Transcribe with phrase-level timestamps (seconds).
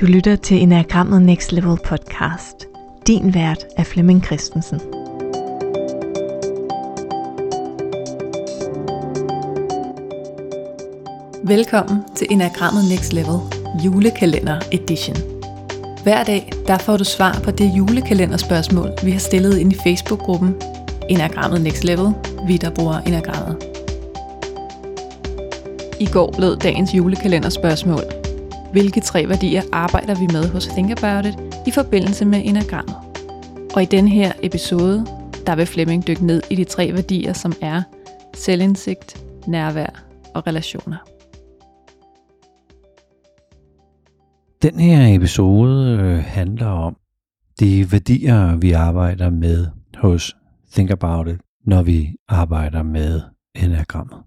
[0.00, 2.66] Du lytter til Enagrammet Next Level podcast.
[3.06, 4.80] Din vært er Flemming Christensen.
[11.44, 13.38] Velkommen til Enagrammet Next Level
[13.84, 15.16] julekalender edition.
[16.02, 20.56] Hver dag der får du svar på det julekalenderspørgsmål, vi har stillet ind i Facebook-gruppen
[21.08, 22.12] Enagrammet Next Level,
[22.46, 23.56] vi der bruger Enagrammet.
[26.00, 28.19] I går lød dagens julekalenderspørgsmål.
[28.72, 31.34] Hvilke tre værdier arbejder vi med hos Think About It
[31.66, 32.96] i forbindelse med enagrammet?
[33.74, 35.06] Og i den her episode,
[35.46, 37.82] der vil Flemming dykke ned i de tre værdier, som er
[38.34, 40.96] selvindsigt, nærvær og relationer.
[44.62, 46.96] Den her episode øh, handler om
[47.60, 50.36] de værdier, vi arbejder med hos
[50.72, 53.20] Think About It, når vi arbejder med
[53.54, 54.18] enagrammet.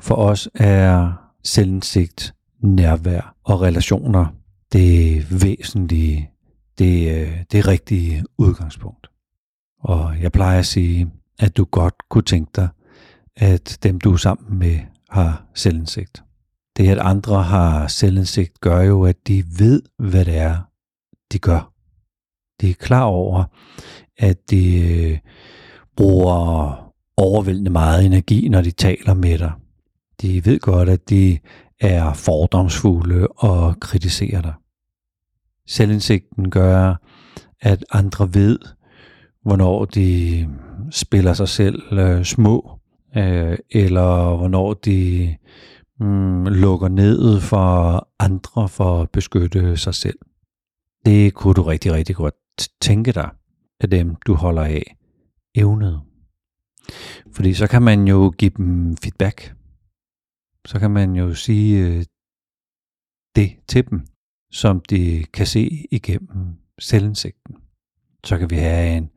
[0.00, 1.12] For os er
[1.44, 4.26] selvindsigt, nærvær og relationer
[4.72, 6.30] det væsentlige,
[6.78, 9.06] det, øh, det rigtige udgangspunkt.
[9.80, 12.68] Og jeg plejer at sige, at du godt kunne tænke dig,
[13.36, 14.78] at dem du er sammen med
[15.10, 16.22] har selvindsigt.
[16.76, 20.56] Det at andre har selvindsigt gør jo, at de ved, hvad det er,
[21.32, 21.72] de gør.
[22.60, 23.44] De er klar over,
[24.18, 25.18] at de øh,
[25.96, 29.52] bruger overvældende meget energi, når de taler med dig.
[30.22, 31.38] De ved godt, at de
[31.80, 34.54] er fordomsfulde og kritiserer dig.
[35.66, 36.94] Selvindsigten gør,
[37.60, 38.58] at andre ved,
[39.42, 40.48] hvornår de
[40.90, 42.80] spiller sig selv øh, små,
[43.16, 45.36] øh, eller hvornår de
[46.00, 50.18] mm, lukker ned for andre for at beskytte sig selv.
[51.06, 52.34] Det kunne du rigtig, rigtig godt
[52.80, 53.30] tænke dig
[53.80, 54.96] af dem, du holder af,
[55.54, 56.00] evnet.
[57.32, 59.54] Fordi så kan man jo give dem feedback
[60.66, 62.04] så kan man jo sige øh,
[63.36, 64.06] det til dem,
[64.52, 67.56] som de kan se igennem selvindsigten.
[68.24, 69.10] Så kan vi have en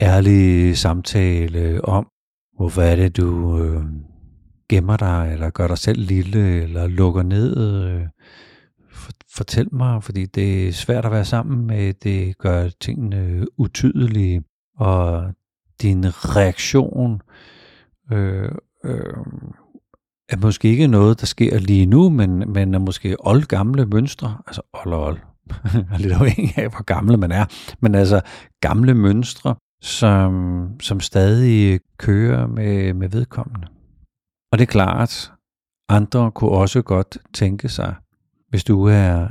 [0.00, 2.08] ærlig samtale om,
[2.56, 3.84] hvorfor er det, du øh,
[4.68, 7.84] gemmer dig, eller gør dig selv lille, eller lukker ned.
[7.84, 8.06] Øh,
[9.36, 14.44] fortæl mig, fordi det er svært at være sammen med, det gør tingene utydelige,
[14.76, 15.32] og
[15.82, 16.04] din
[16.36, 17.22] reaktion
[18.12, 18.52] øh,
[18.84, 19.14] øh,
[20.32, 24.38] er måske ikke noget, der sker lige nu, men, men er måske old gamle mønstre,
[24.46, 25.18] altså old old,
[25.98, 27.44] lidt afhængig af, hvor gamle man er,
[27.80, 28.20] men altså
[28.60, 33.68] gamle mønstre, som, som stadig kører med, med vedkommende.
[34.52, 35.32] Og det er klart,
[35.88, 37.94] andre kunne også godt tænke sig,
[38.48, 39.28] hvis du er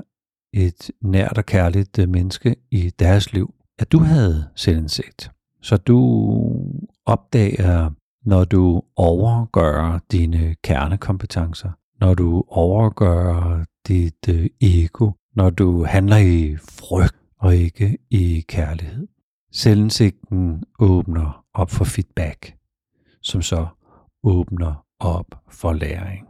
[0.53, 5.31] et nært og kærligt menneske i deres liv, at du havde selvindsigt.
[5.61, 5.99] Så du
[7.05, 7.89] opdager
[8.25, 16.57] når du overgør dine kernekompetencer, når du overgør dit øh, ego, når du handler i
[16.57, 19.07] frygt og ikke i kærlighed.
[19.51, 22.57] Selvindsigten åbner op for feedback,
[23.21, 23.67] som så
[24.23, 26.27] åbner op for læring.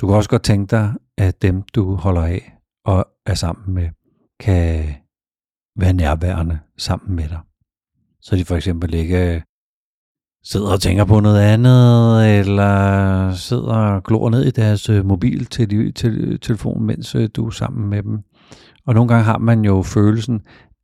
[0.00, 3.90] Du kan også godt tænke dig, at dem du holder af og er sammen med,
[4.40, 4.94] kan
[5.76, 7.40] være nærværende sammen med dig.
[8.20, 9.42] Så de for eksempel ikke
[10.44, 15.46] sidder og tænker på noget andet, eller sidder og glor ned i deres mobiltelefon, mobil
[15.46, 18.18] til, til, øh, telefon, mens øh, du er sammen med dem.
[18.86, 20.42] Og nogle gange har man jo følelsen,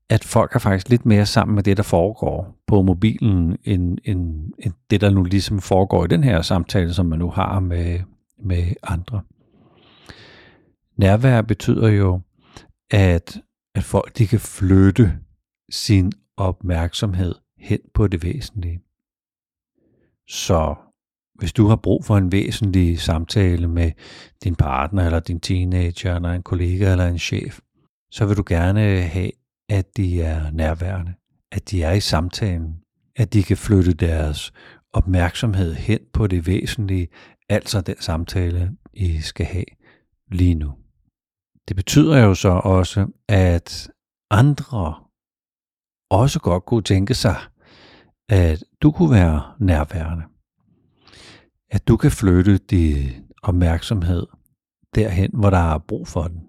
[0.08, 4.52] at folk er faktisk lidt mere sammen med det, der foregår på mobilen, end, end,
[4.58, 8.00] end det, der nu ligesom foregår i den her samtale, som man nu har med,
[8.44, 9.20] med andre.
[10.96, 12.20] Nærvær betyder jo,
[12.90, 13.40] at,
[13.74, 15.12] at folk de kan flytte
[15.70, 18.80] sin opmærksomhed hen på det væsentlige.
[20.30, 20.74] Så
[21.34, 23.92] hvis du har brug for en væsentlig samtale med
[24.44, 27.60] din partner, eller din teenager, eller en kollega, eller en chef,
[28.10, 29.30] så vil du gerne have,
[29.68, 31.14] at de er nærværende,
[31.52, 32.80] at de er i samtalen,
[33.16, 34.52] at de kan flytte deres
[34.92, 37.08] opmærksomhed hen på det væsentlige,
[37.48, 39.64] altså den samtale, I skal have
[40.32, 40.74] lige nu.
[41.68, 43.90] Det betyder jo så også, at
[44.30, 44.94] andre
[46.10, 47.36] også godt kunne tænke sig,
[48.30, 50.24] at du kunne være nærværende.
[51.70, 53.08] At du kan flytte din
[53.42, 54.26] opmærksomhed
[54.94, 56.40] derhen, hvor der er brug for den.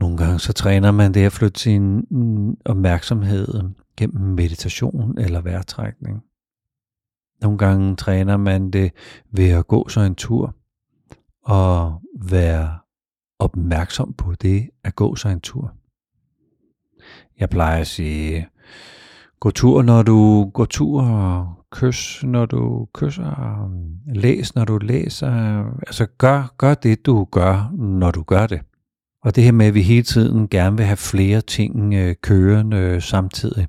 [0.00, 3.62] Nogle gange så træner man det at flytte sin mm, opmærksomhed
[3.96, 6.22] gennem meditation eller vejrtrækning.
[7.40, 8.92] Nogle gange træner man det
[9.32, 10.54] ved at gå så en tur
[11.44, 12.78] og være
[13.38, 15.74] opmærksom på det at gå så en tur.
[17.38, 18.48] Jeg plejer at sige,
[19.40, 23.70] Gå tur, når du går tur, kys, når du kysser.
[24.14, 25.64] læs, når du læser.
[25.86, 28.60] Altså gør, gør det, du gør, når du gør det.
[29.24, 33.00] Og det her med, at vi hele tiden gerne vil have flere ting øh, kørende
[33.00, 33.66] samtidig.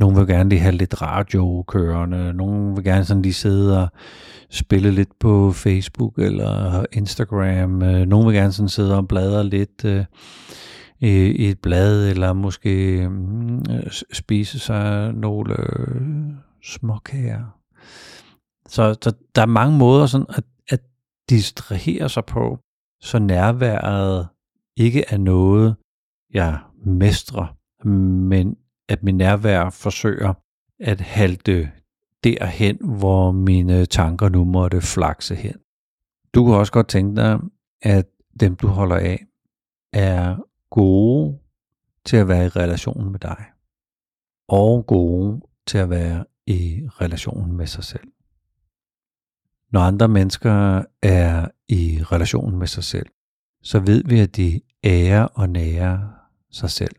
[0.00, 3.88] Nogle vil gerne lige have lidt radio kørende, nogle vil gerne sådan lige sidde og
[4.50, 7.82] spille lidt på Facebook eller Instagram.
[7.82, 10.04] Øh, nogle vil gerne sådan sidde og bladre lidt øh,
[11.00, 13.62] i et blad, eller måske mm,
[14.12, 17.60] spise sig nogle øh, småkager.
[18.68, 20.80] Så, så der er mange måder sådan at, at
[21.30, 22.58] distrahere sig på,
[23.02, 24.28] så nærværet
[24.76, 25.76] ikke er noget,
[26.34, 27.56] jeg mestrer,
[28.28, 28.56] men
[28.88, 30.34] at min nærvær forsøger
[30.80, 31.72] at halte
[32.24, 35.54] derhen, hvor mine tanker nu måtte flakse hen.
[36.34, 37.40] Du kan også godt tænke dig,
[37.82, 38.06] at
[38.40, 39.26] dem du holder af,
[39.92, 40.36] er
[40.70, 41.38] gode
[42.04, 43.44] til at være i relation med dig,
[44.48, 48.08] og gode til at være i relation med sig selv.
[49.72, 53.06] Når andre mennesker er i relation med sig selv,
[53.62, 56.08] så ved vi, at de ærer og nærer
[56.50, 56.96] sig selv.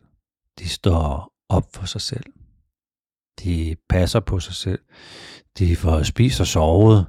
[0.58, 2.24] De står op for sig selv.
[3.44, 4.80] De passer på sig selv.
[5.58, 7.06] De får spist og sovet,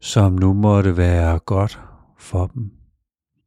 [0.00, 1.80] som nu måtte være godt
[2.18, 2.70] for dem.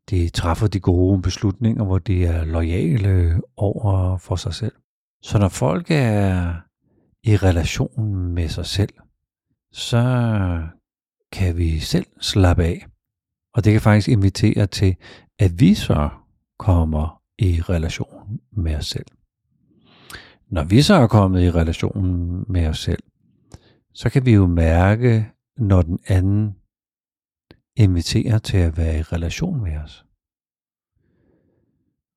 [0.10, 4.74] De træffer de gode beslutninger, hvor de er lojale over for sig selv.
[5.26, 6.54] Så når folk er
[7.24, 8.94] i relation med sig selv,
[9.72, 10.04] så
[11.32, 12.86] kan vi selv slappe af.
[13.54, 14.96] Og det kan faktisk invitere til,
[15.40, 16.10] at vi så
[16.60, 19.06] kommer i relation med os selv.
[20.50, 23.04] Når vi så er kommet i relation med os selv,
[23.94, 26.56] så kan vi jo mærke, når den anden
[27.76, 30.05] inviterer til at være i relation med os.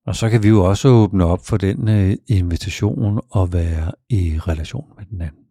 [0.09, 4.39] Og så kan vi jo også åbne op for den øh, invitation og være i
[4.39, 5.45] relation med den anden.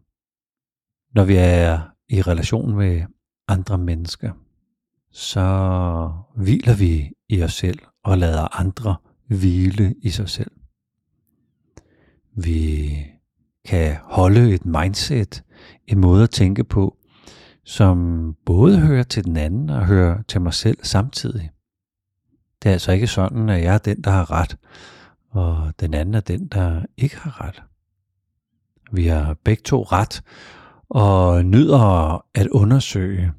[1.15, 3.01] Når vi er i relation med
[3.47, 4.31] andre mennesker,
[5.11, 8.95] så hviler vi i os selv og lader andre
[9.27, 10.51] hvile i sig selv.
[12.35, 12.91] Vi
[13.65, 15.43] kan holde et mindset,
[15.87, 16.97] en måde at tænke på,
[17.65, 21.49] som både hører til den anden og hører til mig selv samtidig.
[22.67, 24.57] Det er altså ikke sådan, at jeg er den, der har ret,
[25.29, 27.63] og den anden er den, der ikke har ret.
[28.91, 30.23] Vi har begge to ret,
[30.89, 31.79] og nyder
[32.35, 33.31] at undersøge,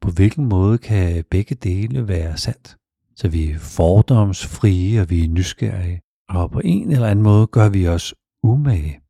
[0.00, 2.76] på hvilken måde kan begge dele være sandt.
[3.16, 6.00] Så vi er fordomsfrie, og vi er nysgerrige.
[6.28, 9.00] Og på en eller anden måde gør vi os umage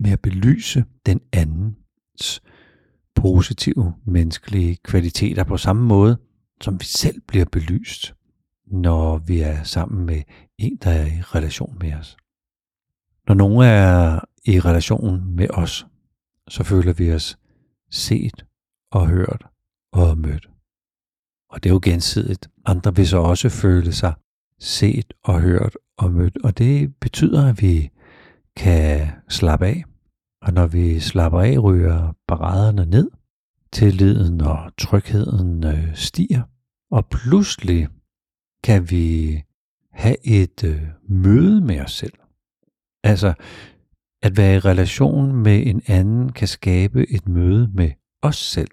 [0.00, 2.42] med at belyse den andens
[3.14, 6.18] positive menneskelige kvaliteter på samme måde,
[6.60, 8.14] som vi selv bliver belyst,
[8.70, 10.22] når vi er sammen med
[10.58, 12.16] en, der er i relation med os.
[13.28, 15.86] Når nogen er i relation med os,
[16.48, 17.38] så føler vi os
[17.90, 18.44] set
[18.90, 19.46] og hørt
[19.92, 20.50] og mødt.
[21.50, 22.50] Og det er jo gensidigt.
[22.66, 24.14] Andre vil så også føle sig
[24.58, 26.38] set og hørt og mødt.
[26.44, 27.90] Og det betyder, at vi
[28.56, 29.84] kan slappe af.
[30.42, 33.10] Og når vi slapper af, ryger paraderne ned.
[33.72, 36.42] Tilliden og trygheden øh, stiger.
[36.90, 37.88] Og pludselig
[38.64, 39.42] kan vi
[39.92, 42.12] have et øh, møde med os selv.
[43.04, 43.34] Altså,
[44.22, 47.90] at være i relation med en anden kan skabe et møde med
[48.22, 48.70] os selv,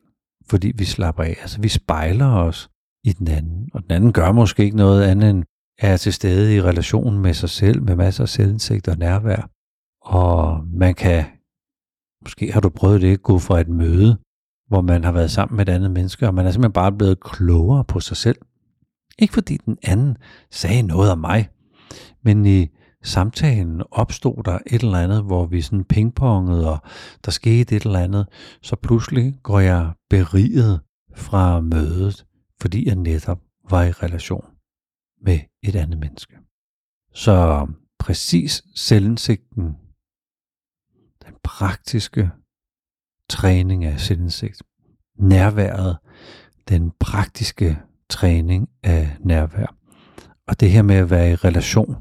[0.49, 1.37] fordi vi slapper af.
[1.41, 2.69] Altså, vi spejler os
[3.03, 5.43] i den anden, og den anden gør måske ikke noget andet end
[5.79, 9.49] er til stede i relation med sig selv, med masser af selvindsigt og nærvær.
[10.01, 11.25] Og man kan,
[12.23, 14.17] måske har du prøvet det, gå fra et møde,
[14.67, 17.19] hvor man har været sammen med et andet menneske, og man er simpelthen bare blevet
[17.19, 18.37] klogere på sig selv.
[19.19, 20.17] Ikke fordi den anden
[20.51, 21.49] sagde noget om mig,
[22.21, 22.67] men i
[23.03, 26.79] samtalen opstod der et eller andet, hvor vi sådan pingpongede, og
[27.25, 28.27] der skete et eller andet,
[28.61, 30.81] så pludselig går jeg beriget
[31.15, 32.25] fra mødet,
[32.61, 34.45] fordi jeg netop var i relation
[35.21, 36.37] med et andet menneske.
[37.13, 37.67] Så
[37.99, 39.75] præcis selvindsigten,
[41.25, 42.31] den praktiske
[43.29, 44.63] træning af selvindsigt,
[45.19, 45.97] nærværet,
[46.69, 49.75] den praktiske træning af nærvær,
[50.47, 51.95] og det her med at være i relation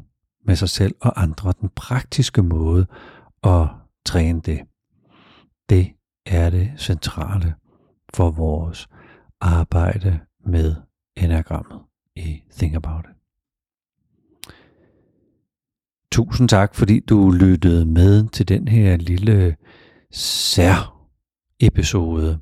[0.44, 2.86] med sig selv og andre, den praktiske måde
[3.44, 3.66] at
[4.04, 4.60] træne det,
[5.70, 5.92] det
[6.26, 7.54] er det centrale
[8.14, 8.88] for vores
[9.40, 10.74] arbejde med
[11.16, 11.80] enagrammet
[12.16, 13.16] i Think About It.
[16.12, 19.56] Tusind tak, fordi du lyttede med til den her lille
[20.10, 21.08] sær
[21.60, 22.38] episode,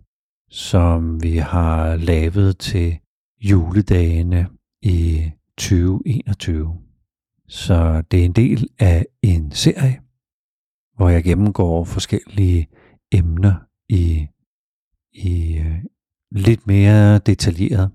[0.50, 2.98] som vi har lavet til
[3.50, 4.48] juledagene
[4.82, 6.78] i 2021.
[7.48, 10.00] Så det er en del af en serie,
[10.96, 12.68] hvor jeg gennemgår forskellige
[13.12, 13.54] emner
[13.88, 14.26] i,
[15.12, 15.84] i øh,
[16.30, 17.90] lidt mere detaljeret.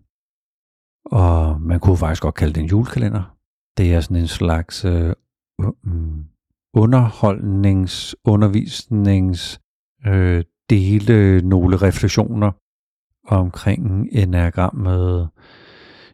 [1.05, 3.37] Og man kunne faktisk godt kalde det en julekalender.
[3.77, 5.13] Det er sådan en slags øh,
[5.83, 6.23] mm,
[6.73, 9.61] underholdnings, undervisnings,
[10.05, 12.51] øh, dele nogle refleksioner
[13.37, 15.29] omkring enagrammet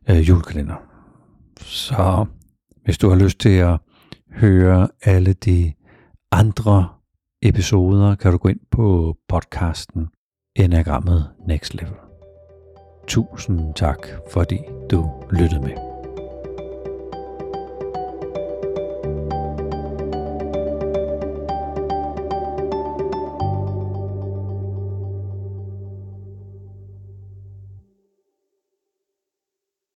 [0.10, 0.76] øh, julekalender.
[1.60, 2.26] Så
[2.84, 3.80] hvis du har lyst til at
[4.32, 5.74] høre alle de
[6.32, 6.90] andre
[7.42, 10.08] episoder, kan du gå ind på podcasten
[10.56, 11.96] Enagrammet Next Level.
[13.08, 14.60] Tusind tak, fordi
[14.92, 15.95] du lyttede med.